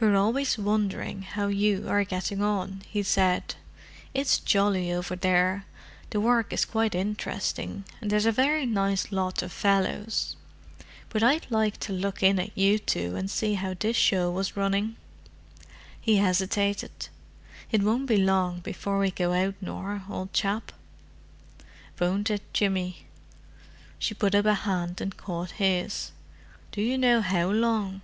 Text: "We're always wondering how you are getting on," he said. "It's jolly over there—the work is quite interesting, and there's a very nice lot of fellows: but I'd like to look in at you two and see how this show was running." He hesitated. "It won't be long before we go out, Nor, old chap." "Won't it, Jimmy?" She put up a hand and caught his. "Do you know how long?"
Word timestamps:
"We're 0.00 0.16
always 0.16 0.58
wondering 0.58 1.22
how 1.22 1.46
you 1.46 1.88
are 1.88 2.02
getting 2.02 2.42
on," 2.42 2.82
he 2.88 3.04
said. 3.04 3.54
"It's 4.12 4.40
jolly 4.40 4.92
over 4.92 5.14
there—the 5.14 6.20
work 6.20 6.52
is 6.52 6.64
quite 6.64 6.92
interesting, 6.92 7.84
and 8.00 8.10
there's 8.10 8.26
a 8.26 8.32
very 8.32 8.66
nice 8.66 9.12
lot 9.12 9.40
of 9.44 9.52
fellows: 9.52 10.34
but 11.08 11.22
I'd 11.22 11.46
like 11.50 11.76
to 11.86 11.92
look 11.92 12.20
in 12.20 12.40
at 12.40 12.58
you 12.58 12.80
two 12.80 13.14
and 13.14 13.30
see 13.30 13.54
how 13.54 13.74
this 13.78 13.96
show 13.96 14.28
was 14.28 14.56
running." 14.56 14.96
He 16.00 16.16
hesitated. 16.16 17.08
"It 17.70 17.84
won't 17.84 18.06
be 18.08 18.16
long 18.16 18.58
before 18.58 18.98
we 18.98 19.12
go 19.12 19.34
out, 19.34 19.54
Nor, 19.60 20.02
old 20.10 20.32
chap." 20.32 20.72
"Won't 22.00 22.28
it, 22.28 22.42
Jimmy?" 22.52 23.06
She 24.00 24.14
put 24.14 24.34
up 24.34 24.46
a 24.46 24.54
hand 24.54 25.00
and 25.00 25.16
caught 25.16 25.52
his. 25.62 26.10
"Do 26.72 26.82
you 26.82 26.98
know 26.98 27.20
how 27.20 27.48
long?" 27.52 28.00